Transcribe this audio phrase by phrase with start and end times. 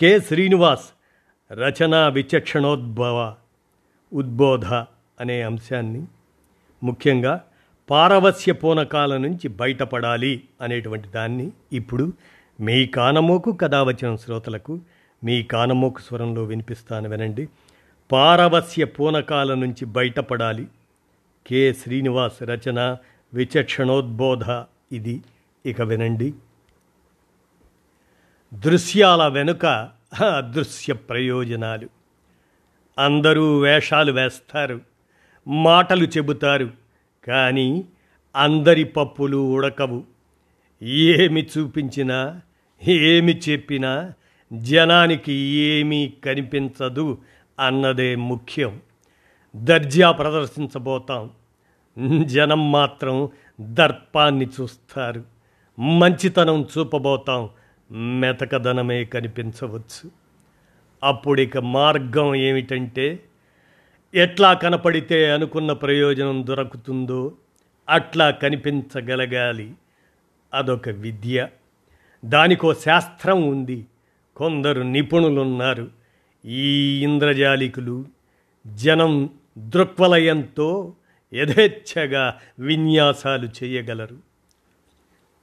[0.00, 0.84] K Srinivas
[1.52, 3.34] రచనా విచక్షణోద్భవ
[4.12, 4.66] ఉద్బోధ
[5.20, 6.06] అనే అంశాన్ని
[6.84, 7.44] ముఖ్యంగా
[7.90, 12.12] పారవస్య పూనకాల నుంచి బయటపడాలి అనేటువంటి దాన్ని ఇప్పుడు
[12.60, 14.80] మీ కానమోకు కథావచనం శ్రోతలకు
[15.24, 17.48] మీ కానమోకు స్వరంలో వినిపిస్తాను వినండి.
[18.12, 20.66] పారవస్య పూనకాల నుంచి బయటపడాలి.
[21.46, 22.96] కె శ్రీనివాస్ రచన
[23.34, 24.42] విచక్షణోద్బోధ
[24.92, 25.22] ఇది.
[25.66, 26.34] ఇక వినండి.
[28.54, 29.66] దృశ్యాల వెనుక
[30.24, 31.88] అదృశ్య ప్రయోజనాలు.
[32.98, 34.80] అందరూ వేషాలు వేస్తారు
[35.48, 36.70] మాటలు చెబుతారు
[37.26, 37.84] కానీ
[38.36, 40.04] అందరి పప్పులు ఉడకవు.
[40.82, 42.40] ఏమి చూపించినా
[42.88, 44.12] ఏమి చెప్పినా
[44.52, 47.18] జనానికి ఏమీ కనిపించదు
[47.60, 48.80] అన్నదే ముఖ్యం.
[49.56, 51.30] దర్జా ప్రదర్శించబోతాం.
[52.24, 53.28] జనం మాత్రం
[53.60, 55.24] దర్పాన్ని చూస్తారు.
[55.80, 57.50] మంచితనం చూపబోతాం.
[57.92, 60.10] మెతకదనమే కనిపించవచ్చు.
[61.04, 63.24] అప్పుడిక మార్గం ఏమిటంటే
[64.14, 67.32] ఎట్లా కనపడితే అనుకున్న ప్రయోజనం దొరుకుతుందో
[67.88, 69.72] అట్లా కనిపించగలగాలి.
[70.54, 71.48] అదొక విద్య.
[72.24, 73.86] దానికో శాస్త్రం ఉంది.
[74.36, 75.90] కొందరు నిపుణులున్నారు.
[76.44, 78.04] ఈ ఇంద్రజాలికులు
[78.66, 80.94] జనం దృక్వలయంతో
[81.34, 84.16] యథేచ్ఛగా విన్యాసాలు చేయగలరు.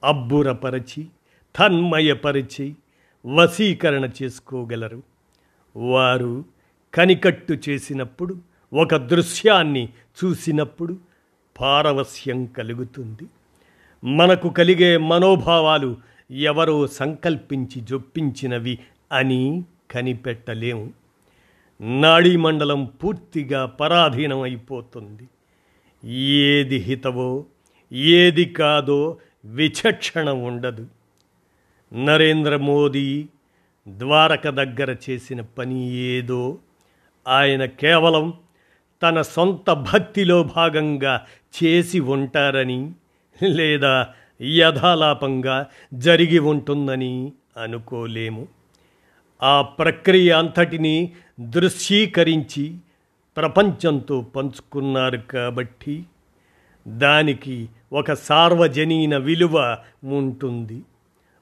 [0.04, 1.06] అబ్బురపరచి
[1.58, 2.76] తన్మయపరిచి
[3.26, 5.02] వశీకరణ చేసుకోగలరు.
[5.76, 6.44] వారు
[6.94, 8.36] కనికట్టు చేసినప్పుడు
[8.74, 9.88] ఒక దృశ్యాన్ని
[10.24, 10.98] చూసినప్పుడు
[11.60, 13.26] పారవస్యం కలుగుతుంది.
[14.04, 15.96] మనకు కలిగే మనోభావాలు
[16.30, 18.78] ఎవరో సంకల్పించి జొప్పించినవి
[19.12, 20.92] అని కనిపెట్టలేము
[21.80, 25.28] నాడీ మండలం పూర్తిగా పరాధీనం అయిపోతుంది
[26.10, 27.44] ఏది హితవో
[27.92, 30.86] ఏది కాదో విచక్షణ ఉండదు.
[31.92, 33.28] నరేంద్ర మోదీ
[33.88, 36.58] ద్వారక దగ్గర చేసిన పని ఏదో
[37.28, 38.32] ఆయన కేవలం
[39.02, 41.26] తన సొంత భక్తిలో భాగంగా
[41.64, 42.92] చేసి ఉంటారని
[43.42, 44.08] లేదా
[44.42, 47.32] యథాలాపంగా జరిగి ఉంటుందని
[47.62, 48.48] అనుకోలేము.
[49.42, 52.76] ఆ ప్రక్రియ అంతటిని దృశ్యీకరించి
[53.36, 56.04] ప్రపంచంతో పంచుకున్నారు కాబట్టి
[56.88, 60.82] దానికి ఒక సార్వజనీన విలువ ఉంటుంది.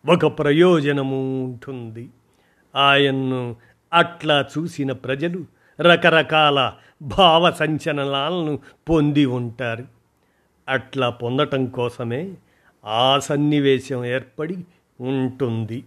[0.08, 2.08] ఒక ప్రయోజనము ఉంటుంది
[2.76, 3.56] ఆయన్ను
[3.92, 5.44] అట్లా చూసిన ప్రజలు
[5.80, 6.72] రకరకాల
[7.02, 8.58] భావ సంచలనాలను
[8.88, 9.84] పొంది ఉంటారు.
[10.68, 12.34] అట్లా పొందటం కోసమే
[12.84, 14.56] ఆ సన్నివేశం ఏర్పడి
[15.00, 15.84] ఉంటుంది.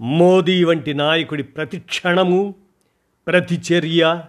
[0.00, 2.54] మోదీ వంటి నాయకుడి ప్రతి క్షణము
[3.26, 4.24] ప్రతి చర్య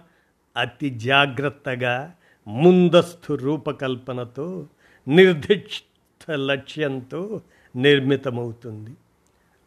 [0.56, 2.12] అతి జాగ్రత్తగా
[2.46, 4.66] ముందస్తు రూపకల్పనతో
[5.08, 7.40] నిర్దిష్ట లక్ష్యంతో
[7.76, 8.90] నిర్మితమవుతుంది.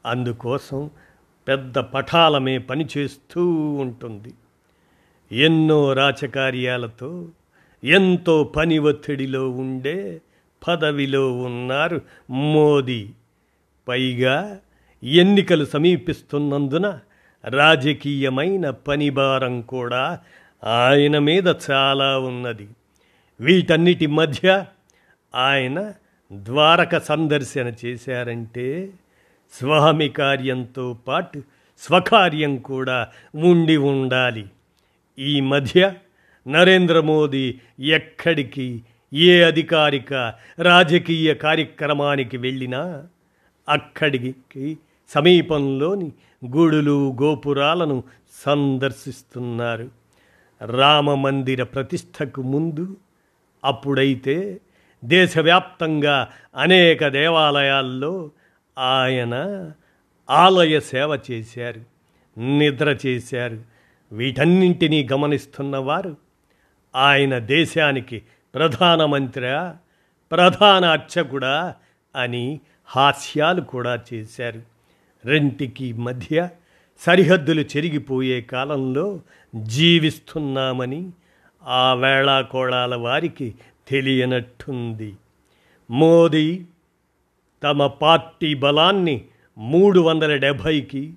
[0.05, 0.89] అందుకోసం
[1.47, 4.33] పెద్ద పఠాలమే పనిచేస్తూ ఉంటుంది.
[5.31, 7.27] ఎన్నో రాచకార్యాలతో
[7.83, 10.21] ఎంతో పని ఒత్తిడిలో ఉండే
[10.67, 13.09] పదవిలో ఉన్నారు మోదీ.
[13.87, 14.59] పైగా
[15.03, 16.99] ఎన్నికలు సమీపిస్తున్నందున
[17.45, 20.19] రాజకీయమైన పనిభారం కూడా
[20.63, 22.69] ఆయన మీద చాలా ఉన్నది.
[23.39, 24.65] వీటన్నిటి మధ్య
[25.35, 25.93] ఆయన
[26.33, 28.89] ద్వారక సందర్శన చేశారంటే
[29.59, 31.43] స్వామి కార్యంతో పాటు
[31.79, 34.49] స్వకార్యం కూడా ఉండి ఉండాలి.
[35.19, 35.93] ఈ మధ్య
[36.47, 38.81] నరేంద్ర మోదీ ఎక్కడికి
[39.13, 43.07] ఏ అధికారిక రాజకీయ కార్యక్రమానికి వెళ్ళినా
[43.69, 44.77] అక్కడికి
[45.09, 46.11] సమీపంలోని
[46.57, 48.03] గుడులు గోపురాలను
[48.45, 49.89] సందర్శిస్తున్నారు.
[50.65, 52.97] రామ మందిర ప్రతిష్టకు ముందు
[53.65, 54.57] అప్పుడైతే
[55.05, 58.31] దేశవ్యాప్తంగా అనేక దేవాలయాల్లో
[58.77, 59.71] ఆయన
[60.29, 61.81] ఆలయ సేవ చేశారు
[62.39, 63.63] నిద్ర చేశారు.
[64.11, 66.17] వీటన్నింటినీ గమనిస్తున్నవారు
[66.95, 68.21] ఆయన దేశానికి
[68.55, 69.71] ప్రధానమంత్రి
[70.31, 71.75] ప్రధాన అర్చకుడా
[72.15, 74.61] అని హాస్యాలు కూడా చేశారు.
[75.25, 76.49] రెంటికి మధ్య
[76.99, 79.21] సరిహద్దులు చెరిగిపోయే కాలంలో
[79.55, 81.11] జీవిస్తున్నామని
[81.63, 83.55] ఆ వేళాకోళాల వారికి
[83.87, 85.15] తెలియనట్టుంది.
[85.91, 86.65] మోదీ
[87.63, 89.25] తమ పార్టీ బలాన్ని
[89.57, 91.13] మూడు వందల డెబ్భైకి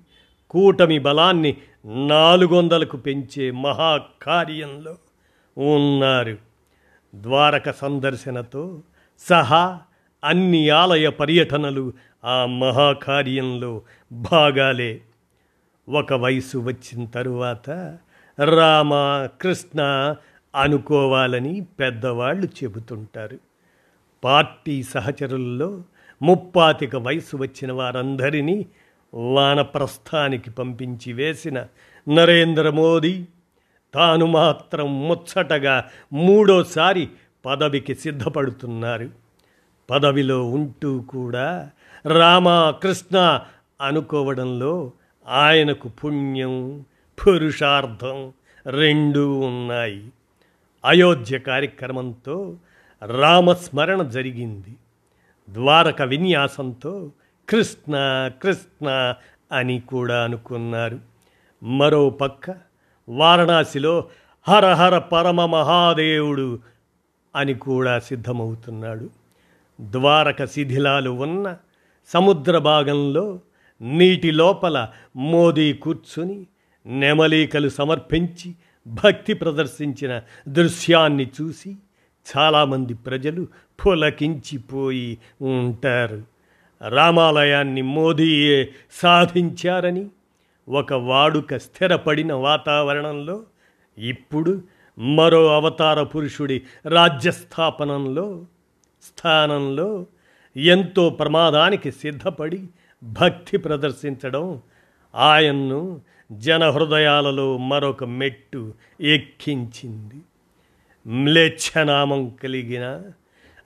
[0.49, 1.57] కూటమి బలాన్ని
[2.07, 4.97] నాలుగు వందలకు పెంచే మహాకార్యంలో
[5.57, 6.37] ఉన్నారు.
[7.15, 8.81] ద్వారక సందర్శనతో
[9.19, 9.79] సహా
[10.23, 11.93] అన్ని ఆలయ పర్యటనలు
[12.25, 13.81] ఆ మహాకార్యంలో
[14.11, 15.01] భాగాలే.
[15.89, 17.69] ఒక వయసు వచ్చిన తరువాత
[18.43, 18.91] రామ
[19.41, 19.81] కృష్ణ
[20.61, 23.39] అనుకోవాలని పెద్దవాళ్ళు చెబుతుంటారు.
[24.23, 25.83] పార్టీ సహచరుల్లో
[26.21, 28.65] ముప్పాతిక వయసు వచ్చిన వారందరినీ
[29.13, 31.65] వానప్రస్థానికి పంపించి వేసిన
[32.09, 33.25] నరేంద్ర మోదీ
[33.93, 37.09] తాను మాత్రం ముచ్చటగా మూడోసారి
[37.45, 39.09] పదవికి సిద్ధపడుతున్నారు.
[39.89, 41.69] పదవిలో ఉంటూ కూడా
[42.05, 43.39] రామ కృష్ణ
[43.81, 44.91] అనుకోవడంలో
[45.27, 46.85] ఆయనకు పుణ్యం
[47.27, 48.33] పురుషార్థం
[48.65, 50.09] రెండూ ఉన్నాయి.
[50.85, 52.55] అయోధ్య కార్యక్రమంతో
[53.05, 54.75] రామస్మరణ జరిగింది.
[55.53, 57.11] ద్వారక విన్యాసంతో
[57.49, 57.93] కృష్ణ
[58.43, 59.13] కృష్ణ
[59.51, 60.99] అని కూడా అనుకున్నారు.
[61.63, 62.55] మరో పక్క
[63.09, 64.07] వారణాసిలో
[64.47, 66.59] హర హర పరమ మహాదేవుడు
[67.35, 69.09] అని కూడా సిద్ధమవుతున్నాడు.
[69.81, 71.57] ద్వారక శిథిలాలు ఉన్న
[72.07, 73.39] సముద్ర భాగంలో
[73.81, 76.47] నీటి లోపల మోదీ కూర్చుని
[76.85, 78.55] నెమలీకలు సమర్పించి
[78.87, 81.75] భక్తి ప్రదర్శించిన దృశ్యాన్ని చూసి
[82.37, 83.47] చాలామంది ప్రజలు
[83.85, 86.23] పులకించిపోయి ఉంటారు.
[86.87, 90.05] రామాలయాన్ని మోదీయే సాధించారని
[90.69, 93.43] ఒక వాడుక స్థిరపడిన వాతావరణంలో
[93.97, 94.61] ఇప్పుడు
[94.99, 98.45] మరో అవతార పురుషుడి రాజ్యస్థాపనంలో
[99.03, 100.05] స్థానంలో
[100.57, 102.67] ఎంతో ప్రమాదానికి సిద్ధపడి
[103.03, 104.61] భక్తి ప్రదర్శించడం
[105.15, 110.21] ఆయన్ను జనహృదయాలలో మరొక మెట్టు ఎక్కించింది.
[111.09, 113.01] మ్లేచ్ఛనామం కలిగిన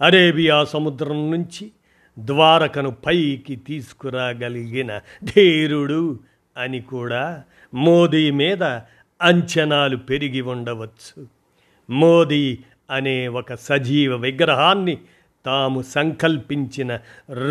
[0.02, 1.72] అరేబియా సముద్రం నుంచి
[2.20, 6.20] ద్వారకను పైకి తీసుకురాగలిగిన ధీరుడు
[6.58, 7.44] అని కూడా
[7.74, 8.64] మోదీ మీద
[9.22, 11.28] అంచనాలు పెరిగి ఉండవచ్చు.
[11.90, 12.58] మోదీ
[12.92, 14.98] అనే ఒక సజీవ విగ్రహాన్ని
[15.46, 17.00] తాము సంకల్పించిన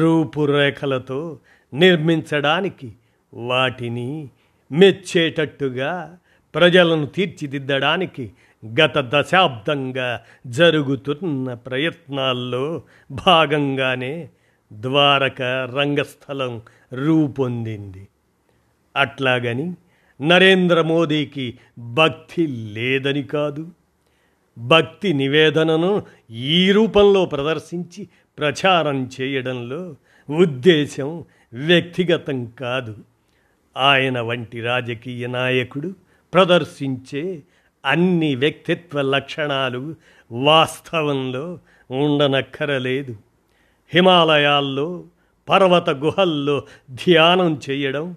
[0.00, 1.38] రూపురేఖలతో
[1.74, 2.92] నిర్మించడానికి
[3.34, 4.28] వాటిని
[4.72, 6.18] మెచ్చేటట్టుగా
[6.54, 8.32] ప్రజలను తీర్చిదిద్దడానికి
[8.66, 14.28] గత దశాబ్దంగా జరుగుతున్న ప్రయత్నాల్లో భాగంగానే
[14.72, 15.42] ద్వారక
[15.76, 16.62] రంగస్థలం
[16.92, 18.08] రూపొందింది.
[18.96, 19.74] అట్లాగని
[20.20, 23.68] నరేంద్ర మోదీకి భక్తి లేదని కాదు.
[24.58, 29.96] భక్తి నివేదనను ఈ రూపంలో ప్రదర్శించి ప్రచారం చేయడంలో
[30.30, 32.96] ఉద్దేశం వ్యక్తిగతం కాదు.
[33.76, 35.94] ఆయన వంటి రాజకీయ నాయకుడు
[36.34, 37.42] ప్రదర్శించే
[37.84, 39.94] అన్ని వ్యక్తిత్వ లక్షణాలు
[40.30, 41.58] వాస్తవంలో
[41.90, 43.16] ఉండనక్కరలేదు.
[43.92, 45.04] హిమాలయాల్లో
[45.48, 48.16] పర్వత గుహల్లో ధ్యానం చేయడం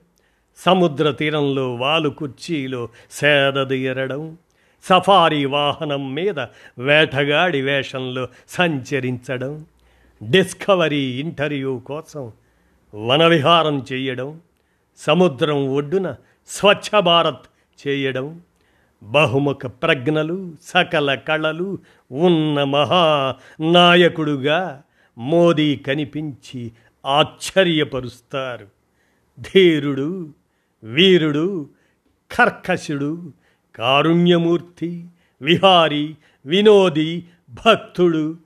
[0.58, 4.38] సముద్ర తీరంలో వాలు కుర్చీలో సేదదీయరడం
[4.84, 6.40] సఫారీ వాహనం మీద
[6.78, 9.66] వేటగాడి వేషంలో సంచరించడం
[10.30, 12.32] డిస్కవరీ ఇంటర్వ్యూ కోసం
[12.96, 14.42] వనవిహారం చేయడం
[14.98, 16.16] సముద్రం ఒడ్డున
[16.48, 17.46] స్వచ్ఛ భారత్
[17.88, 18.42] చేయడం
[19.12, 21.78] బహుముఖ ప్రజ్ఞలు సకల కళలు
[22.12, 24.84] ఉన్న మహా నాయకుడుగా
[25.18, 26.72] మోదీ కనిపించి
[27.06, 28.68] ఆశ్చర్యపరుస్తారు.
[29.40, 30.30] ధీరుడు
[30.84, 31.70] వీరుడు
[32.32, 33.34] కర్కశుడు
[33.76, 35.06] కారుణ్యమూర్తి
[35.42, 37.26] విహారి వినోది
[37.66, 38.38] భక్తుడు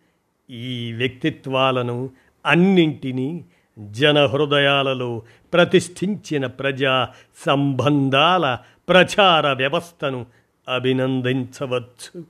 [0.49, 2.09] ఈ వ్యక్తిత్వాలను
[2.45, 3.45] అన్నింటినీ
[3.79, 5.21] జనహృదయాలలో
[5.53, 7.07] ప్రతిష్ఠించిన ప్రజా
[7.45, 8.57] సంబంధాల
[8.89, 10.25] ప్రచార వ్యవస్థను
[10.69, 12.23] అభినందించవచ్చు.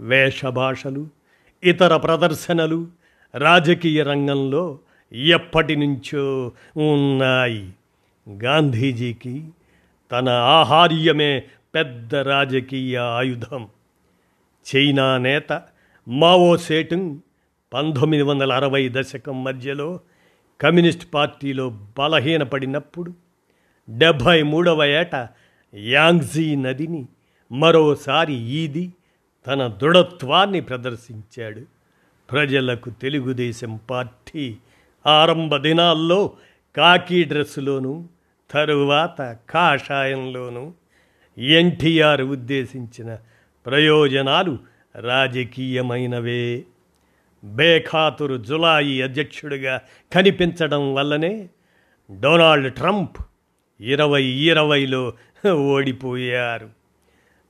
[0.00, 1.08] వేషభాషలు
[1.64, 2.86] ఇతర ప్రదర్శనలు
[3.34, 4.78] రాజకీయ రంగంలో
[5.12, 7.72] ఎప్పటి నుంచో ఉన్నాయి.
[8.30, 9.48] గాంధీజీకి
[10.12, 11.42] తన ఆహార్యమే
[11.74, 13.68] పెద్ద రాజకీయ ఆయుధం.
[14.76, 15.62] చైనా నేత
[16.08, 17.18] మావో సేటుంగ్
[17.72, 20.00] పంతొమ్మిది వందల అరవై దశకం మధ్యలో
[20.60, 23.14] కమ్యూనిస్ట్ పార్టీలో బలహీనపడినప్పుడు
[23.90, 25.28] డెబ్భై మూడవ ఏట
[25.74, 27.06] యాంగ్జీ నదిని
[27.52, 28.92] మరోసారి ఈది
[29.46, 31.60] తన దృఢత్వాన్ని ప్రదర్శించాడు.
[32.30, 34.56] ప్రజలకు తెలుగుదేశం పార్టీ
[35.06, 36.32] ఆరంభ దినాల్లో
[36.76, 38.08] కాకి డ్రెస్సులోను
[38.50, 40.74] తరువాత కాషాయంలోను
[41.38, 43.18] ఎన్టీఆర్ ఉద్దేశించిన
[43.66, 44.58] ప్రయోజనాలు
[44.94, 46.64] రాజకీయమైనవే.
[47.44, 49.80] బేఖాతురు జులాయి అధ్యక్షుడిగా
[50.12, 51.48] కనిపించడం వల్లనే
[52.20, 53.16] డొనాల్డ్ ట్రంప్
[53.80, 55.12] ఇరవై ఇరవైలో
[55.48, 56.77] ఓడిపోయారు.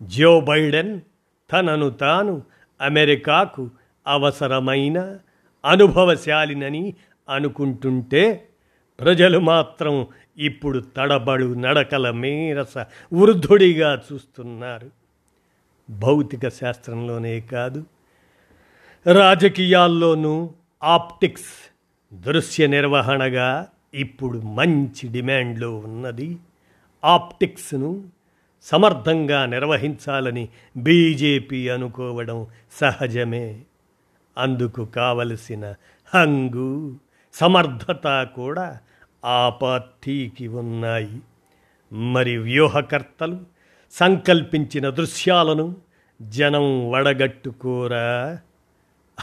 [0.02, 1.00] జో బైడెన్
[1.52, 2.42] తనను తాను
[2.80, 3.70] అమెరికాకు
[4.06, 5.18] అవసరమైన
[5.64, 6.94] అనుభవశాలినని
[7.28, 8.48] అనుకుంటుంటే
[9.00, 10.06] ప్రజలు మాత్రం
[10.38, 12.78] ఇప్పుడు తడబడు నడకల మీరస
[13.12, 14.90] వృద్ధుడిగా చూస్తున్నారు.
[15.90, 17.84] భౌతిక శాస్త్రంలోనే కాదు
[19.12, 20.50] రాజకీయాల్లోనూ
[20.82, 21.74] ఆప్టిక్స్
[22.14, 26.36] దృశ్య నిర్వహణగా ఇప్పుడు మంచి డిమాండ్లో ఉన్నది.
[27.04, 28.04] ఆప్టిక్స్ను
[28.62, 33.62] సమర్థంగా నిర్వహించాలని బీజేపీ అనుకోవడం సహజమే.
[34.38, 35.74] అందుకు కావలసిన
[36.14, 36.96] హంగు
[37.34, 38.78] సమర్థత కూడా
[39.24, 41.22] ఆ పార్టీకి ఉన్నాయి.
[41.92, 43.40] మరి వ్యూహకర్తలు
[43.92, 45.76] సంకల్పించిన దృశ్యాలను
[46.22, 48.38] జనం వడగట్టుకోరా?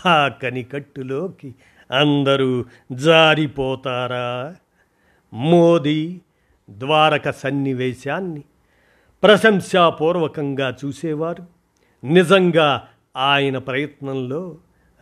[0.05, 1.55] ఆ కనికట్టులోకి
[1.91, 4.55] అందరూ జారిపోతారా?
[5.33, 6.21] మోదీ
[6.69, 8.43] ద్వారక సన్నివేశాన్ని
[9.25, 11.45] ప్రశంసాపూర్వకంగా చూసేవారు.
[12.03, 14.57] నిజంగా ఆయన ప్రయత్నంలో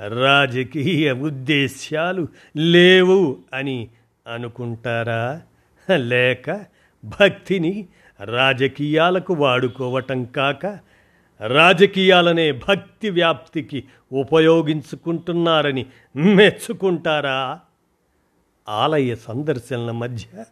[0.08, 2.28] రాజకీయ ఉద్దేశ్యాలు
[2.58, 3.88] లేవు అని
[4.34, 5.42] అనుకుంటారా?
[5.96, 6.66] లేక
[7.06, 7.88] భక్తిని
[8.24, 10.66] రాజకీయాలకు వాడుకోవటం కాక
[11.48, 17.60] రాజకీయాలనే భక్తి వ్యాప్తికి ఉపయోగించుకుంటున్నారని మెచ్చుకుంటారా?
[18.70, 20.44] ఆలయ సందర్శనల మధ్య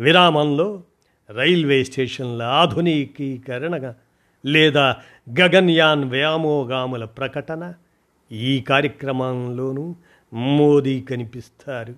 [0.00, 0.82] విరామంలో
[1.30, 3.92] రైల్వే స్టేషన్ల ఆధునికీకరణ
[4.46, 4.96] లేదా
[5.40, 7.74] గగన్యాన్ వ్యామోగాముల ప్రకటన
[8.32, 9.94] ఈ కార్యక్రమంలోనూ
[10.32, 11.94] మోదీ కనిపిస్తారు.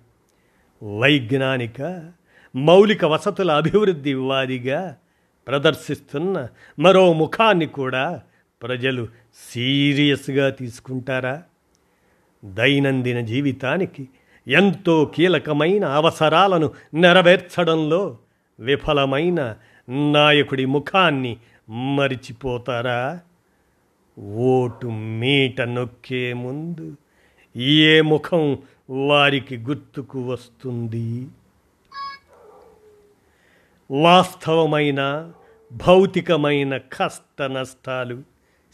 [0.99, 2.11] వైజ్ఞానిక
[2.56, 4.97] మౌలిక వసతుల అభివృద్ధి వారిగా
[5.49, 8.23] ప్రదర్శిస్తున్న మరో ముఖాన్ని కూడా
[8.62, 9.08] ప్రజలు
[9.50, 11.42] సీరియస్గా తీసుకుంటారా?
[12.44, 14.08] దైనందిన జీవితానికి
[14.49, 18.18] ఎంతో కీలకమైన అవసరాలను నెరవేర్చడంలో
[18.61, 19.57] విఫలమైన
[20.12, 21.37] నాయకుడి ముఖాన్ని
[21.97, 23.21] మరిచిపోతారా?
[24.19, 26.97] ఓటు మీట నొక్కే ముందు
[27.57, 28.59] ఏ ముఖం
[28.91, 31.27] వారికి గుర్తుకు వస్తుంది?
[33.91, 35.33] వాస్తవమైన
[35.87, 38.23] భౌతికమైన కష్ట నష్టాలు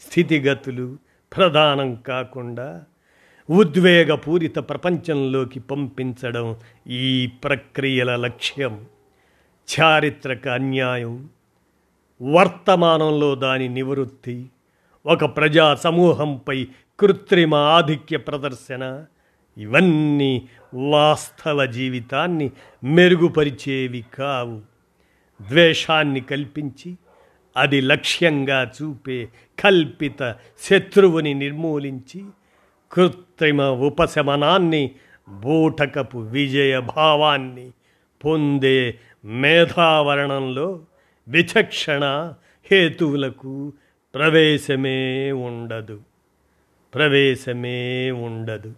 [0.01, 0.97] స్థితిగతులు
[1.37, 2.83] ప్రధానం కాకుండా
[3.49, 6.55] ఉద్వేగపూరిత ప్రపంచంలోకి పంపించడం
[6.87, 8.85] ఈ ప్రక్రియల లక్ష్యం.
[9.69, 11.29] చారిత్రక అన్యాయం
[12.21, 14.45] వర్తమానంలో దాని నివృత్తి
[15.05, 16.67] ఒక ప్రజా సమూహంపై
[16.99, 19.05] కృత్రిమ ఆధిక్య ప్రదర్శన
[19.57, 22.51] ఇవన్నీ వాస్తవ జీవితాన్ని
[22.83, 24.61] మెరుగుపరిచేవి కావు.
[25.49, 26.95] ద్వేషాన్ని కల్పించి
[27.57, 29.29] అది లక్ష్యంగా చూపే
[29.59, 32.25] కల్పిత శత్రువుని నిర్మూలించి
[32.91, 34.91] కృత్రిమ ఉపశమనాన్ని
[35.29, 37.71] బూటకపు విజయ భావాన్ని
[38.25, 40.79] పొందే మేధావరణంలో
[41.27, 42.33] విచక్షణ
[42.71, 43.73] హేతువులకు
[44.15, 46.01] ప్రవేశమే ఉండదు.
[46.95, 48.73] ప్రవేశమే ఉండదు.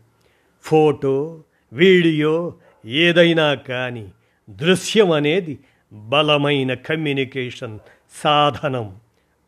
[0.64, 2.54] ఫోటో వీడియో
[2.86, 4.12] ఏదైనా కానీ
[4.50, 5.60] దృశ్యం అనేది
[5.94, 7.80] బలమైన కమ్యూనికేషన్
[8.24, 8.96] సాధనం.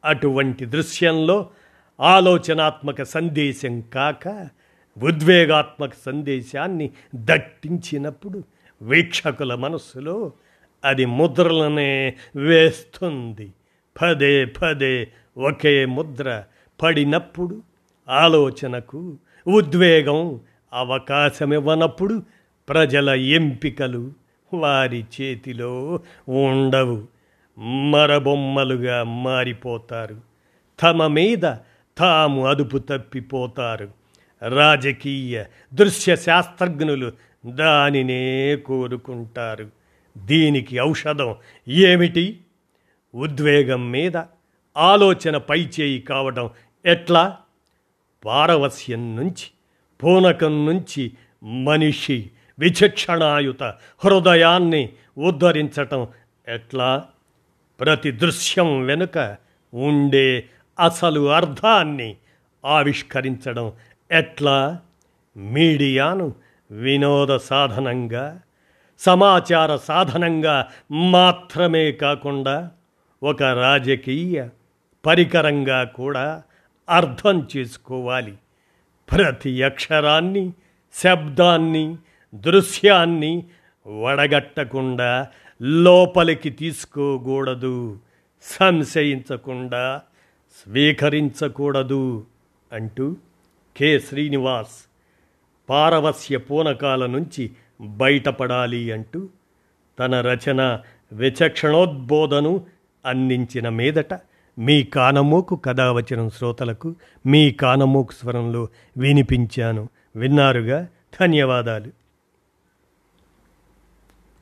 [0.05, 1.49] అటువంటి దృశ్యంలో
[1.99, 4.47] ఆలోచనాత్మక సందేశం కాక
[4.97, 8.43] ఉద్వేగాత్మక సందేశాన్ని దట్టించినప్పుడు
[8.81, 10.31] వీక్షకుల మనస్సులో
[10.85, 13.53] అది ముద్రలనే వేస్తుంది.
[14.01, 15.07] పదే పదే
[15.37, 16.43] ఒకే ముద్ర
[16.81, 17.61] పడినప్పుడు
[18.09, 19.17] ఆలోచనకు
[19.47, 20.39] ఉద్వేగం
[20.73, 22.23] అవకాశమివ్వనప్పుడు
[22.69, 24.11] ప్రజల ఎంపికలు
[24.53, 27.07] వారి చేతిలో ఉండవు.
[27.89, 30.15] మరబొమ్మలుగా మారిపోతారు.
[30.83, 31.55] తమ మీద
[31.97, 33.89] తాము అదుపు తప్పిపోతారు.
[34.47, 35.43] రాజకీయ
[35.73, 37.11] దృశ్య శాస్త్రజ్ఞులు
[37.45, 39.78] దానినే కోరుకుంటారు.
[40.25, 41.35] దీనికి ఔషధం
[41.67, 42.41] ఏమిటి?
[43.15, 44.17] ఉద్వేగం మీద
[44.77, 46.49] ఆలోచన పైచేయి కావడం
[46.85, 47.37] ఎట్లా?
[48.25, 49.47] పారవస్యం నుంచి
[50.03, 51.11] పూనకం నుంచి
[51.43, 53.63] మనిషి విచక్షణాయుత
[54.05, 56.07] హృదయాన్ని ఉద్ధరించటం
[56.47, 57.05] ఎట్లా?
[57.79, 59.37] ప్రతి దృశ్యం వెనుక
[59.73, 60.45] ఉండే
[60.79, 62.15] అసలు అర్థాన్ని
[62.65, 63.73] ఆవిష్కరించడం
[64.11, 64.79] ఎట్లా?
[65.37, 66.35] మీడియాను
[66.71, 68.41] వినోద సాధనంగా
[68.99, 72.71] సమాచార సాధనంగా మాత్రమే కాకుండా
[73.23, 74.47] ఒక రాజకీయ
[75.05, 76.43] పరికరంగా కూడా
[76.89, 78.35] అర్థం చేసుకోవాలి.
[79.11, 80.53] ప్రతి అక్షరాన్ని
[81.03, 81.95] శబ్దాన్ని
[82.35, 83.43] దృశ్యాన్ని
[84.03, 85.27] వడగట్టకుండా
[85.61, 87.99] లోపలికి తీసుకోకూడదు.
[88.41, 90.01] సంశయించకుండా
[90.63, 92.25] స్వీకరించకూడదు
[92.71, 93.15] అంటూ
[93.77, 93.99] కె.
[93.99, 94.89] శ్రీనివాస్
[95.69, 99.29] పారవస్య పూనకాల నుంచి బయటపడాలి అంటూ
[99.99, 100.79] తన రచన
[101.11, 102.65] విచక్షణోద్బోధను
[103.05, 104.13] అందించిన మీదట
[104.59, 106.95] మీ కానమోకు కథావచనం శ్రోతలకు
[107.25, 108.67] మీ కానమోకు స్వరంలో
[108.97, 109.89] వినిపించాను.
[110.15, 110.87] విన్నారుగా?
[111.21, 111.98] ధన్యవాదాలు.